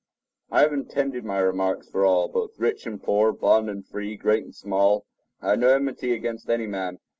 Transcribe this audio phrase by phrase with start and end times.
[0.49, 4.43] I have intended my remarks for all, both rich and poor, bond and free, great
[4.43, 5.05] and small.
[5.43, 6.97] I have no enmity against any man.